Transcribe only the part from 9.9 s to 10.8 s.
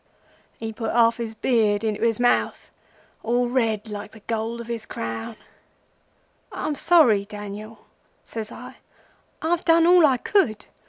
I could.